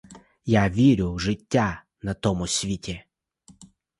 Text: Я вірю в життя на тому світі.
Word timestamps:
Я 0.45 0.69
вірю 0.69 1.13
в 1.13 1.19
життя 1.19 1.83
на 2.01 2.13
тому 2.13 2.47
світі. 2.47 3.03